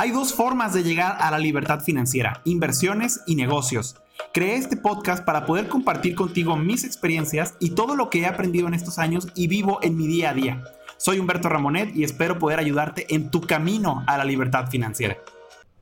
Hay 0.00 0.12
dos 0.12 0.32
formas 0.32 0.74
de 0.74 0.84
llegar 0.84 1.16
a 1.18 1.28
la 1.32 1.40
libertad 1.40 1.80
financiera, 1.80 2.40
inversiones 2.44 3.20
y 3.26 3.34
negocios. 3.34 3.96
Creé 4.32 4.54
este 4.54 4.76
podcast 4.76 5.24
para 5.24 5.44
poder 5.44 5.66
compartir 5.66 6.14
contigo 6.14 6.56
mis 6.56 6.84
experiencias 6.84 7.54
y 7.58 7.70
todo 7.70 7.96
lo 7.96 8.08
que 8.08 8.20
he 8.20 8.26
aprendido 8.26 8.68
en 8.68 8.74
estos 8.74 9.00
años 9.00 9.26
y 9.34 9.48
vivo 9.48 9.80
en 9.82 9.96
mi 9.96 10.06
día 10.06 10.30
a 10.30 10.34
día. 10.34 10.62
Soy 10.98 11.18
Humberto 11.18 11.48
Ramonet 11.48 11.96
y 11.96 12.04
espero 12.04 12.38
poder 12.38 12.60
ayudarte 12.60 13.12
en 13.12 13.32
tu 13.32 13.40
camino 13.40 14.04
a 14.06 14.16
la 14.16 14.24
libertad 14.24 14.70
financiera. 14.70 15.18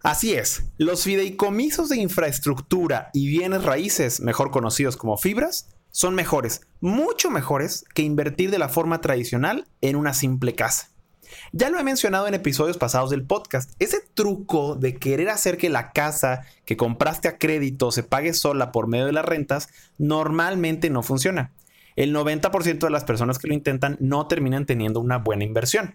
Así 0.03 0.33
es, 0.33 0.65
los 0.79 1.05
fideicomisos 1.05 1.91
de 1.91 1.99
infraestructura 1.99 3.11
y 3.13 3.29
bienes 3.29 3.65
raíces, 3.65 4.21
mejor 4.21 4.51
conocidos 4.51 4.97
como 4.97 5.19
fibras, 5.19 5.69
son 5.91 6.15
mejores, 6.15 6.63
mucho 6.81 7.31
mejores 7.31 7.85
que 7.95 8.01
invertir 8.01 8.51
de 8.51 8.59
la 8.59 8.71
forma 8.71 9.03
tradicional 9.03 9.69
en 9.83 9.95
una 9.95 10.15
simple 10.15 10.55
casa. 10.55 10.96
Ya 11.53 11.71
lo 11.71 11.79
he 11.79 11.85
mencionado 11.85 12.27
en 12.27 12.35
episodios 12.35 12.79
pasados 12.79 13.11
del 13.11 13.25
podcast, 13.25 13.71
ese 13.79 13.99
truco 14.15 14.75
de 14.75 14.97
querer 14.97 15.29
hacer 15.29 15.57
que 15.57 15.71
la 15.71 15.93
casa 15.93 16.45
que 16.65 16.77
compraste 16.77 17.29
a 17.29 17.39
crédito 17.39 17.93
se 17.93 18.03
pague 18.03 18.35
sola 18.35 18.73
por 18.73 18.87
medio 18.87 19.07
de 19.07 19.13
las 19.13 19.25
rentas 19.25 19.69
normalmente 19.99 20.91
no 20.91 21.03
funciona. 21.03 21.53
El 21.97 22.15
90% 22.15 22.79
de 22.79 22.91
las 22.91 23.05
personas 23.05 23.39
que 23.39 23.49
lo 23.49 23.55
intentan 23.55 23.97
no 24.01 24.27
terminan 24.27 24.67
teniendo 24.67 25.01
una 25.01 25.19
buena 25.19 25.45
inversión. 25.45 25.95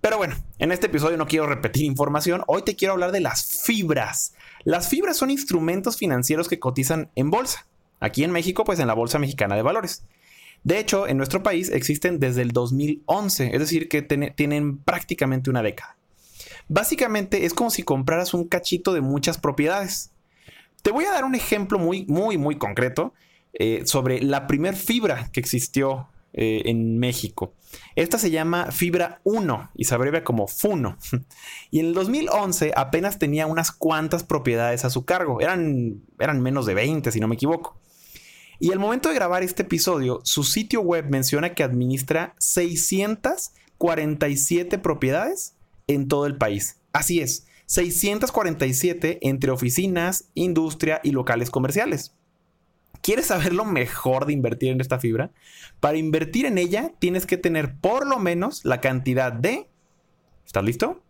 Pero 0.00 0.16
bueno, 0.16 0.36
en 0.58 0.72
este 0.72 0.86
episodio 0.86 1.16
no 1.16 1.26
quiero 1.26 1.46
repetir 1.46 1.84
información, 1.84 2.44
hoy 2.46 2.62
te 2.62 2.76
quiero 2.76 2.94
hablar 2.94 3.12
de 3.12 3.20
las 3.20 3.44
fibras. 3.44 4.34
Las 4.64 4.88
fibras 4.88 5.16
son 5.16 5.30
instrumentos 5.30 5.96
financieros 5.96 6.48
que 6.48 6.60
cotizan 6.60 7.10
en 7.14 7.30
bolsa. 7.30 7.66
Aquí 8.00 8.22
en 8.22 8.30
México, 8.30 8.64
pues 8.64 8.78
en 8.78 8.86
la 8.86 8.94
Bolsa 8.94 9.18
Mexicana 9.18 9.56
de 9.56 9.62
Valores. 9.62 10.04
De 10.64 10.78
hecho, 10.78 11.06
en 11.06 11.16
nuestro 11.16 11.42
país 11.42 11.70
existen 11.70 12.20
desde 12.20 12.42
el 12.42 12.52
2011, 12.52 13.50
es 13.52 13.58
decir, 13.60 13.88
que 13.88 14.02
tienen 14.02 14.78
prácticamente 14.78 15.50
una 15.50 15.62
década. 15.62 15.96
Básicamente 16.68 17.46
es 17.46 17.54
como 17.54 17.70
si 17.70 17.82
compraras 17.82 18.34
un 18.34 18.46
cachito 18.46 18.92
de 18.92 19.00
muchas 19.00 19.38
propiedades. 19.38 20.10
Te 20.82 20.90
voy 20.90 21.06
a 21.06 21.12
dar 21.12 21.24
un 21.24 21.34
ejemplo 21.34 21.78
muy, 21.78 22.04
muy, 22.06 22.36
muy 22.36 22.58
concreto 22.58 23.14
eh, 23.54 23.82
sobre 23.86 24.20
la 24.20 24.46
primer 24.46 24.76
fibra 24.76 25.30
que 25.32 25.40
existió 25.40 26.08
eh, 26.34 26.62
en 26.66 26.98
México. 26.98 27.54
Esta 27.96 28.18
se 28.18 28.30
llama 28.30 28.70
Fibra 28.70 29.20
1 29.24 29.70
y 29.74 29.84
se 29.84 29.94
abrevia 29.94 30.24
como 30.24 30.46
FUNO. 30.46 30.98
Y 31.70 31.80
en 31.80 31.86
el 31.86 31.94
2011 31.94 32.72
apenas 32.76 33.18
tenía 33.18 33.46
unas 33.46 33.72
cuantas 33.72 34.24
propiedades 34.24 34.84
a 34.84 34.90
su 34.90 35.04
cargo. 35.04 35.40
Eran, 35.40 36.02
eran 36.18 36.42
menos 36.42 36.66
de 36.66 36.74
20, 36.74 37.10
si 37.12 37.20
no 37.20 37.28
me 37.28 37.34
equivoco. 37.34 37.78
Y 38.60 38.72
al 38.72 38.80
momento 38.80 39.08
de 39.08 39.14
grabar 39.14 39.44
este 39.44 39.62
episodio, 39.62 40.20
su 40.24 40.42
sitio 40.42 40.80
web 40.80 41.04
menciona 41.08 41.54
que 41.54 41.62
administra 41.62 42.34
647 42.38 44.78
propiedades 44.78 45.54
en 45.86 46.08
todo 46.08 46.26
el 46.26 46.36
país. 46.36 46.80
Así 46.92 47.20
es, 47.20 47.46
647 47.66 49.20
entre 49.22 49.52
oficinas, 49.52 50.24
industria 50.34 51.00
y 51.04 51.12
locales 51.12 51.50
comerciales. 51.50 52.16
¿Quieres 53.00 53.26
saber 53.26 53.52
lo 53.52 53.64
mejor 53.64 54.26
de 54.26 54.32
invertir 54.32 54.72
en 54.72 54.80
esta 54.80 54.98
fibra? 54.98 55.30
Para 55.78 55.98
invertir 55.98 56.46
en 56.46 56.58
ella 56.58 56.90
tienes 56.98 57.26
que 57.26 57.36
tener 57.36 57.76
por 57.76 58.04
lo 58.06 58.18
menos 58.18 58.64
la 58.64 58.80
cantidad 58.80 59.32
de... 59.32 59.68
¿Estás 60.44 60.64
listo? 60.64 61.00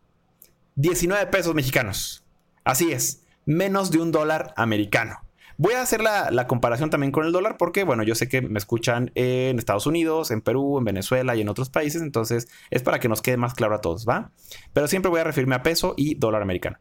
19 0.74 1.28
pesos 1.28 1.54
mexicanos. 1.54 2.22
Así 2.62 2.92
es, 2.92 3.22
menos 3.46 3.90
de 3.90 4.00
un 4.00 4.12
dólar 4.12 4.52
americano. 4.56 5.22
Voy 5.60 5.74
a 5.74 5.82
hacer 5.82 6.00
la, 6.02 6.46
comparación 6.46 6.88
también 6.88 7.10
con 7.10 7.26
el 7.26 7.32
dólar 7.32 7.56
porque, 7.58 7.82
bueno, 7.82 8.04
yo 8.04 8.14
sé 8.14 8.28
que 8.28 8.40
me 8.42 8.60
escuchan 8.60 9.10
en 9.16 9.58
Estados 9.58 9.86
Unidos, 9.88 10.30
en 10.30 10.40
Perú, 10.40 10.78
en 10.78 10.84
Venezuela 10.84 11.34
y 11.34 11.40
en 11.40 11.48
otros 11.48 11.68
países, 11.68 12.00
entonces 12.00 12.46
es 12.70 12.84
para 12.84 13.00
que 13.00 13.08
nos 13.08 13.22
quede 13.22 13.38
más 13.38 13.54
claro 13.54 13.74
a 13.74 13.80
todos, 13.80 14.06
¿va? 14.08 14.30
Pero 14.72 14.86
siempre 14.86 15.10
voy 15.10 15.18
a 15.18 15.24
referirme 15.24 15.56
a 15.56 15.64
peso 15.64 15.94
y 15.96 16.14
dólar 16.14 16.42
americano. 16.42 16.78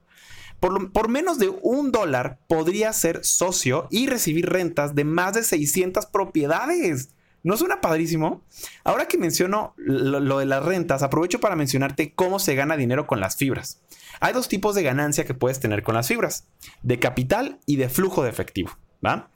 Por, 0.59 0.91
por, 0.91 1.09
menos 1.09 1.39
de 1.39 1.49
un 1.63 1.91
dólar 1.91 2.37
podría 2.47 2.93
ser 2.93 3.25
socio 3.25 3.87
y 3.89 4.05
recibir 4.05 4.47
rentas 4.47 4.93
de 4.93 5.05
más 5.05 5.33
de 5.33 5.41
600 5.41 6.05
propiedades. 6.05 7.09
¿No 7.43 7.55
suena 7.55 7.81
padrísimo? 7.81 8.43
Ahora 8.83 9.07
que 9.07 9.17
menciono 9.17 9.73
lo, 9.77 10.39
de 10.39 10.45
las 10.45 10.63
rentas, 10.63 11.03
aprovecho 11.03 11.39
para 11.39 11.55
mencionarte 11.55 12.13
cómo 12.13 12.39
se 12.39 12.55
gana 12.55 12.77
dinero 12.77 13.07
con 13.07 13.19
las 13.19 13.37
fibras. 13.37 13.81
Hay 14.19 14.33
dos 14.33 14.47
tipos 14.49 14.75
de 14.75 14.83
ganancia 14.83 15.25
que 15.25 15.33
puedes 15.33 15.59
tener 15.59 15.83
con 15.83 15.95
las 15.95 16.07
fibras, 16.07 16.47
de 16.81 16.99
capital 16.99 17.59
y 17.65 17.77
de 17.77 17.89
flujo 17.89 18.23
de 18.23 18.29
efectivo. 18.29 18.71
¿va? 19.05 19.29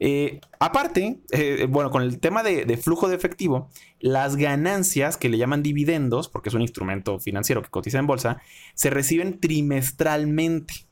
Eh, 0.00 0.40
aparte, 0.60 1.20
eh, 1.32 1.66
bueno, 1.68 1.90
con 1.90 2.02
el 2.02 2.20
tema 2.20 2.42
de, 2.42 2.76
flujo 2.76 3.08
de 3.08 3.16
efectivo, 3.16 3.70
las 3.98 4.36
ganancias 4.36 5.16
que 5.16 5.28
le 5.28 5.38
llaman 5.38 5.62
dividendos, 5.62 6.28
porque 6.28 6.50
es 6.50 6.54
un 6.54 6.62
instrumento 6.62 7.18
financiero 7.18 7.62
que 7.62 7.70
cotiza 7.70 7.98
en 7.98 8.06
bolsa, 8.06 8.40
se 8.74 8.90
reciben 8.90 9.40
trimestralmente. 9.40 10.86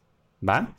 ¿va? 0.46 0.74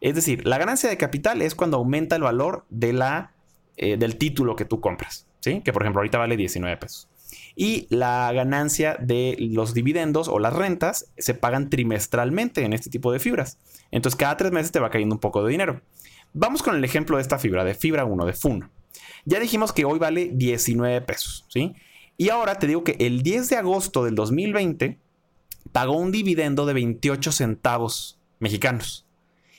Es 0.00 0.14
decir, 0.14 0.46
la 0.46 0.58
ganancia 0.58 0.88
de 0.88 0.96
capital 0.96 1.42
es 1.42 1.54
cuando 1.54 1.76
aumenta 1.76 2.16
el 2.16 2.22
valor 2.22 2.66
de 2.70 2.92
la, 2.92 3.32
eh, 3.78 3.96
del 3.96 4.16
título 4.16 4.56
que 4.56 4.64
tú 4.64 4.80
compras, 4.80 5.26
¿sí? 5.40 5.62
que 5.62 5.72
por 5.72 5.82
ejemplo 5.82 6.00
ahorita 6.00 6.18
vale 6.18 6.36
19 6.36 6.76
pesos 6.76 7.08
y 7.56 7.86
la 7.90 8.32
ganancia 8.32 8.96
de 9.00 9.36
los 9.38 9.74
dividendos 9.74 10.28
o 10.28 10.38
las 10.38 10.54
rentas 10.54 11.10
se 11.18 11.34
pagan 11.34 11.70
trimestralmente 11.70 12.64
en 12.64 12.72
este 12.72 12.88
tipo 12.88 13.10
de 13.10 13.18
fibras. 13.18 13.58
Entonces 13.90 14.16
cada 14.16 14.36
tres 14.36 14.52
meses 14.52 14.70
te 14.70 14.78
va 14.78 14.90
cayendo 14.90 15.16
un 15.16 15.20
poco 15.20 15.42
de 15.42 15.50
dinero. 15.50 15.82
Vamos 16.32 16.62
con 16.62 16.76
el 16.76 16.84
ejemplo 16.84 17.16
de 17.16 17.22
esta 17.22 17.38
fibra, 17.38 17.64
de 17.64 17.74
fibra 17.74 18.04
1, 18.04 18.26
de 18.26 18.32
FUN. 18.32 18.70
Ya 19.24 19.40
dijimos 19.40 19.72
que 19.72 19.84
hoy 19.84 19.98
vale 19.98 20.30
19 20.32 21.00
pesos, 21.00 21.46
¿sí? 21.48 21.74
Y 22.16 22.28
ahora 22.28 22.60
te 22.60 22.68
digo 22.68 22.84
que 22.84 22.96
el 23.00 23.22
10 23.22 23.48
de 23.50 23.56
agosto 23.56 24.04
del 24.04 24.14
2020 24.14 24.98
pagó 25.72 25.96
un 25.96 26.12
dividendo 26.12 26.64
de 26.64 26.74
28 26.74 27.32
centavos 27.32 28.20
mexicanos. 28.38 29.07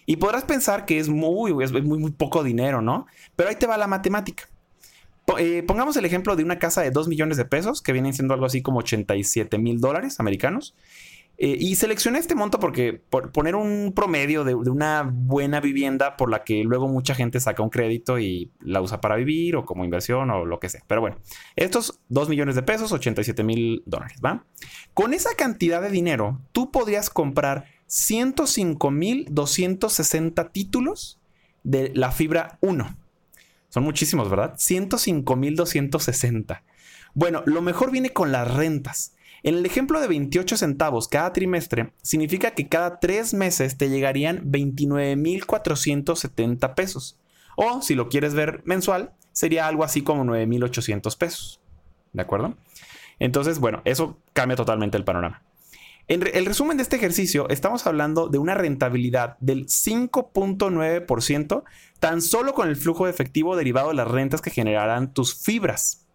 Y 0.10 0.16
podrás 0.16 0.44
pensar 0.44 0.88
que 0.88 0.98
es 0.98 1.08
muy, 1.08 1.64
es 1.64 1.72
muy, 1.72 2.10
poco 2.10 2.44
dinero, 2.44 2.82
¿no? 2.82 3.06
Pero 3.36 3.50
ahí 3.50 3.58
te 3.58 3.68
va 3.68 3.78
la 3.78 3.86
matemática. 3.86 4.50
Eh, 5.38 5.62
pongamos 5.68 5.96
el 5.98 6.06
ejemplo 6.06 6.36
de 6.36 6.44
una 6.44 6.58
casa 6.58 6.82
de 6.82 6.90
2 6.90 7.08
millones 7.08 7.38
de 7.38 7.46
pesos, 7.46 7.84
que 7.84 7.94
vienen 7.94 8.16
siendo 8.16 8.34
algo 8.34 8.48
así 8.48 8.64
como 8.64 8.80
87 8.80 9.60
mil 9.60 9.80
dólares 9.80 10.20
americanos. 10.20 10.74
Eh, 11.38 11.58
y 11.60 11.76
seleccioné 11.76 12.18
este 12.18 12.34
monto 12.34 12.60
porque 12.60 13.00
por 13.08 13.32
poner 13.32 13.54
un 13.54 13.94
promedio 13.96 14.44
de, 14.44 14.56
una 14.56 15.08
buena 15.14 15.62
vivienda 15.62 16.18
por 16.18 16.32
la 16.32 16.44
que 16.44 16.64
luego 16.64 16.88
mucha 16.88 17.14
gente 17.14 17.40
saca 17.40 17.62
un 17.62 17.70
crédito 17.70 18.18
y 18.18 18.52
la 18.62 18.82
usa 18.82 19.02
para 19.02 19.16
vivir 19.16 19.58
o 19.58 19.64
como 19.64 19.86
inversión 19.86 20.32
o 20.32 20.44
lo 20.44 20.60
que 20.60 20.70
sea. 20.70 20.82
Pero 20.88 21.02
bueno, 21.02 21.18
estos 21.56 22.00
2 22.10 22.30
millones 22.30 22.56
de 22.56 22.64
pesos, 22.64 22.92
87 22.92 23.44
mil 23.44 23.84
dólares, 23.86 24.20
¿va? 24.26 24.44
Con 24.96 25.14
esa 25.14 25.36
cantidad 25.36 25.84
de 25.84 25.92
dinero, 25.92 26.42
tú 26.52 26.72
podrías 26.72 27.12
comprar 27.12 27.66
105 27.90 28.92
mil 28.92 29.26
260 29.32 30.50
títulos 30.50 31.20
de 31.64 31.92
la 31.96 32.12
fibra 32.12 32.60
1. 32.62 32.96
Son 33.70 33.84
muchísimos, 33.84 34.30
¿verdad? 34.30 34.54
105.260. 34.56 36.62
Bueno, 37.16 37.42
lo 37.46 37.62
mejor 37.62 37.92
viene 37.92 38.12
con 38.12 38.32
las 38.32 38.54
rentas. 38.54 39.16
En 39.42 39.56
el 39.56 39.66
ejemplo 39.66 40.02
de 40.02 40.08
28 40.08 40.58
centavos 40.58 41.08
cada 41.08 41.34
trimestre, 41.34 41.94
significa 42.04 42.52
que 42.52 42.68
cada 42.68 43.00
tres 43.00 43.34
meses 43.34 43.76
te 43.78 43.90
llegarían 43.90 44.44
29.470 44.52 46.76
pesos. 46.76 47.20
O 47.56 47.82
si 47.82 47.96
lo 47.96 48.08
quieres 48.10 48.36
ver 48.36 48.62
mensual, 48.66 49.14
sería 49.32 49.68
algo 49.68 49.84
así 49.84 50.04
como 50.04 50.24
9.800 50.26 51.18
pesos. 51.18 51.60
¿De 52.14 52.22
acuerdo? 52.22 52.56
Entonces, 53.18 53.58
bueno, 53.60 53.82
eso 53.86 54.20
cambia 54.34 54.56
totalmente 54.56 54.98
el 54.98 55.06
panorama. 55.06 55.42
En 56.10 56.28
el 56.34 56.48
resumen 56.48 56.76
de 56.78 56.82
este 56.82 56.96
ejercicio, 56.96 57.48
estamos 57.50 57.86
hablando 57.86 58.30
de 58.30 58.40
una 58.40 58.56
rentabilidad 58.56 59.38
del 59.42 59.68
5.9% 59.68 61.64
tan 62.00 62.24
solo 62.24 62.56
con 62.56 62.68
el 62.68 62.76
flujo 62.78 63.06
de 63.06 63.12
efectivo 63.12 63.56
derivado 63.56 63.90
de 63.90 63.94
las 63.94 64.08
rentas 64.08 64.42
que 64.42 64.50
generarán 64.50 65.14
tus 65.14 65.36
fibras. 65.36 66.08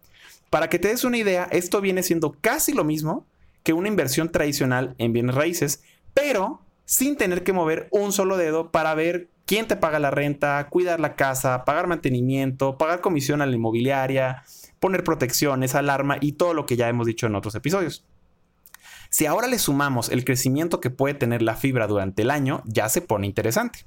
Para 0.49 0.67
que 0.67 0.79
te 0.79 0.89
des 0.89 1.05
una 1.05 1.17
idea, 1.17 1.47
esto 1.49 1.79
viene 1.79 2.03
siendo 2.03 2.35
casi 2.41 2.73
lo 2.73 2.83
mismo 2.83 3.25
que 3.63 3.71
una 3.71 3.87
inversión 3.87 4.33
tradicional 4.33 4.95
en 4.97 5.13
bienes 5.13 5.33
raíces, 5.33 5.81
pero 6.13 6.59
sin 6.83 7.15
tener 7.15 7.45
que 7.45 7.53
mover 7.53 7.87
un 7.89 8.11
solo 8.11 8.35
dedo 8.35 8.71
para 8.71 8.93
ver 8.95 9.29
quién 9.45 9.65
te 9.65 9.77
paga 9.77 9.99
la 9.99 10.11
renta, 10.11 10.67
cuidar 10.69 10.99
la 10.99 11.15
casa, 11.15 11.63
pagar 11.63 11.87
mantenimiento, 11.87 12.77
pagar 12.77 12.99
comisión 12.99 13.41
a 13.41 13.45
la 13.45 13.55
inmobiliaria, 13.55 14.43
poner 14.81 15.05
protecciones, 15.05 15.73
alarma 15.73 16.17
y 16.19 16.33
todo 16.33 16.53
lo 16.53 16.65
que 16.65 16.75
ya 16.75 16.89
hemos 16.89 17.07
dicho 17.07 17.27
en 17.27 17.35
otros 17.35 17.55
episodios. 17.55 18.03
Si 19.15 19.25
ahora 19.25 19.47
le 19.47 19.59
sumamos 19.59 20.09
el 20.09 20.25
crecimiento 20.25 20.81
que 20.81 20.89
puede 20.89 21.13
tener 21.13 21.41
la 21.41 21.55
fibra 21.55 21.87
durante 21.87 22.23
el 22.23 22.29
año, 22.29 22.61
ya 22.65 22.89
se 22.89 22.99
pone 22.99 23.25
interesante. 23.25 23.85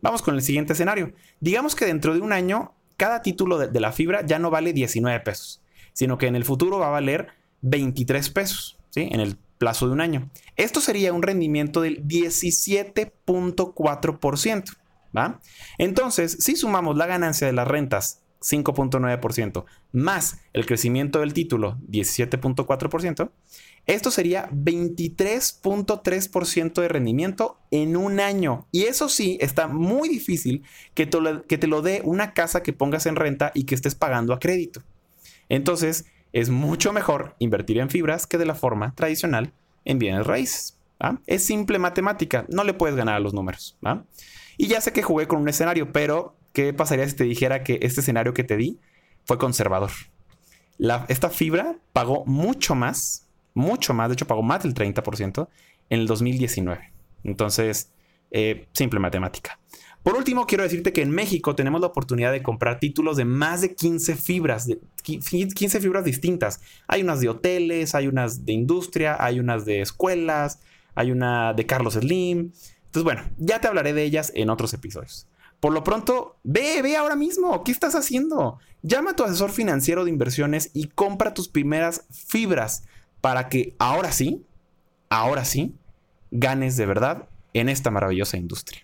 Vamos 0.00 0.22
con 0.22 0.34
el 0.34 0.40
siguiente 0.40 0.72
escenario. 0.72 1.12
Digamos 1.40 1.74
que 1.74 1.84
dentro 1.84 2.14
de 2.14 2.22
un 2.22 2.32
año, 2.32 2.72
cada 2.96 3.20
título 3.20 3.58
de, 3.58 3.80
la 3.80 3.92
fibra 3.92 4.24
ya 4.24 4.38
no 4.38 4.48
vale 4.48 4.72
19 4.72 5.20
pesos, 5.20 5.60
sino 5.92 6.16
que 6.16 6.26
en 6.26 6.36
el 6.36 6.46
futuro 6.46 6.78
va 6.78 6.86
a 6.86 6.92
valer 6.92 7.34
23 7.60 8.30
pesos, 8.30 8.78
¿sí? 8.88 9.10
En 9.12 9.20
el 9.20 9.36
plazo 9.58 9.88
de 9.88 9.92
un 9.92 10.00
año. 10.00 10.30
Esto 10.56 10.80
sería 10.80 11.12
un 11.12 11.22
rendimiento 11.22 11.82
del 11.82 12.08
17.4%, 12.08 14.76
¿va? 15.14 15.38
Entonces, 15.76 16.38
si 16.40 16.56
sumamos 16.56 16.96
la 16.96 17.04
ganancia 17.04 17.46
de 17.46 17.52
las 17.52 17.68
rentas 17.68 18.21
5.9%, 18.42 19.64
más 19.92 20.40
el 20.52 20.66
crecimiento 20.66 21.20
del 21.20 21.32
título, 21.32 21.78
17.4%, 21.88 23.30
esto 23.86 24.10
sería 24.10 24.50
23.3% 24.50 26.80
de 26.80 26.88
rendimiento 26.88 27.58
en 27.70 27.96
un 27.96 28.20
año. 28.20 28.68
Y 28.70 28.82
eso 28.82 29.08
sí, 29.08 29.38
está 29.40 29.66
muy 29.66 30.08
difícil 30.08 30.62
que 30.94 31.06
te, 31.06 31.20
lo, 31.20 31.44
que 31.46 31.58
te 31.58 31.66
lo 31.66 31.82
dé 31.82 32.00
una 32.04 32.34
casa 32.34 32.62
que 32.62 32.72
pongas 32.72 33.06
en 33.06 33.16
renta 33.16 33.50
y 33.54 33.64
que 33.64 33.74
estés 33.74 33.96
pagando 33.96 34.32
a 34.32 34.38
crédito. 34.38 34.82
Entonces, 35.48 36.04
es 36.32 36.48
mucho 36.48 36.92
mejor 36.92 37.34
invertir 37.40 37.78
en 37.78 37.90
fibras 37.90 38.26
que 38.26 38.38
de 38.38 38.46
la 38.46 38.54
forma 38.54 38.94
tradicional 38.94 39.52
en 39.84 39.98
bienes 39.98 40.26
raíces. 40.26 40.78
Es 41.26 41.44
simple 41.44 41.80
matemática, 41.80 42.46
no 42.48 42.62
le 42.62 42.74
puedes 42.74 42.96
ganar 42.96 43.16
a 43.16 43.20
los 43.20 43.34
números. 43.34 43.76
Y 44.56 44.68
ya 44.68 44.80
sé 44.80 44.92
que 44.92 45.02
jugué 45.02 45.26
con 45.26 45.40
un 45.40 45.48
escenario, 45.48 45.92
pero 45.92 46.36
¿qué 46.52 46.72
pasaría 46.72 47.08
si 47.08 47.16
te 47.16 47.24
dijera 47.24 47.62
que 47.62 47.78
este 47.82 48.00
escenario 48.00 48.34
que 48.34 48.44
te 48.44 48.56
di 48.56 48.78
fue 49.24 49.38
conservador? 49.38 49.90
esta 51.08 51.30
fibra 51.30 51.76
pagó 51.92 52.24
mucho 52.24 52.74
más 52.74 53.28
mucho 53.54 53.94
más, 53.94 54.08
de 54.08 54.14
hecho 54.14 54.26
pagó 54.26 54.42
más 54.42 54.62
del 54.62 54.74
30% 54.74 55.48
en 55.90 56.00
el 56.00 56.06
2019. 56.06 56.92
Entonces, 57.24 57.92
eh, 58.30 58.66
simple 58.72 59.00
matemática. 59.00 59.58
Por 60.02 60.16
último, 60.16 60.46
quiero 60.46 60.64
decirte 60.64 60.92
que 60.92 61.02
en 61.02 61.10
México 61.10 61.54
tenemos 61.54 61.80
la 61.80 61.86
oportunidad 61.86 62.32
de 62.32 62.42
comprar 62.42 62.80
títulos 62.80 63.16
de 63.16 63.24
más 63.24 63.60
de 63.60 63.74
15 63.74 64.16
fibras, 64.16 64.66
de 64.66 64.80
15 65.02 65.80
fibras 65.80 66.04
distintas. 66.04 66.60
Hay 66.88 67.02
unas 67.02 67.20
de 67.20 67.28
hoteles, 67.28 67.94
hay 67.94 68.08
unas 68.08 68.44
de 68.44 68.52
industria, 68.52 69.16
hay 69.20 69.38
unas 69.38 69.64
de 69.64 69.80
escuelas, 69.80 70.58
hay 70.96 71.12
una 71.12 71.52
de 71.54 71.66
Carlos 71.66 71.94
Slim. 71.94 72.50
Entonces, 72.86 73.04
bueno, 73.04 73.22
ya 73.38 73.60
te 73.60 73.68
hablaré 73.68 73.92
de 73.92 74.02
ellas 74.02 74.32
en 74.34 74.50
otros 74.50 74.74
episodios. 74.74 75.28
Por 75.62 75.72
lo 75.72 75.84
pronto, 75.84 76.40
ve, 76.42 76.82
ve 76.82 76.96
ahora 76.96 77.14
mismo. 77.14 77.62
¿Qué 77.62 77.70
estás 77.70 77.94
haciendo? 77.94 78.58
Llama 78.82 79.12
a 79.12 79.16
tu 79.16 79.22
asesor 79.22 79.52
financiero 79.52 80.02
de 80.02 80.10
inversiones 80.10 80.72
y 80.74 80.88
compra 80.88 81.34
tus 81.34 81.46
primeras 81.46 82.04
fibras 82.10 82.82
para 83.20 83.48
que 83.48 83.76
ahora 83.78 84.10
sí, 84.10 84.44
ahora 85.08 85.44
sí, 85.44 85.76
ganes 86.32 86.76
de 86.76 86.86
verdad 86.86 87.28
en 87.54 87.68
esta 87.68 87.92
maravillosa 87.92 88.38
industria. 88.38 88.82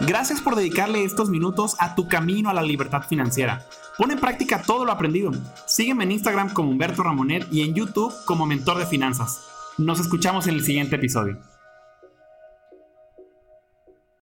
Gracias 0.00 0.40
por 0.40 0.56
dedicarle 0.56 1.04
estos 1.04 1.28
minutos 1.28 1.76
a 1.78 1.94
tu 1.94 2.08
camino 2.08 2.48
a 2.48 2.54
la 2.54 2.62
libertad 2.62 3.02
financiera. 3.02 3.66
Pon 3.98 4.10
en 4.10 4.20
práctica 4.20 4.62
todo 4.62 4.86
lo 4.86 4.92
aprendido. 4.92 5.32
Sígueme 5.66 6.04
en 6.04 6.12
Instagram 6.12 6.54
como 6.54 6.70
Humberto 6.70 7.02
Ramonet 7.02 7.46
y 7.52 7.60
en 7.60 7.74
YouTube 7.74 8.14
como 8.24 8.46
Mentor 8.46 8.78
de 8.78 8.86
Finanzas. 8.86 9.42
Nos 9.76 10.00
escuchamos 10.00 10.46
en 10.46 10.54
el 10.54 10.64
siguiente 10.64 10.96
episodio. 10.96 11.36